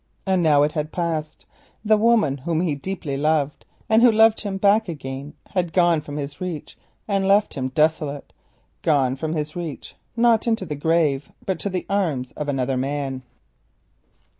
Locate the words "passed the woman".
0.91-2.37